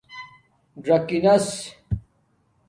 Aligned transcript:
ژکانس 0.85 1.47